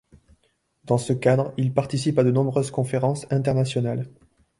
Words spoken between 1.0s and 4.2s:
cadre il participe à de nombreuses conférences internationales.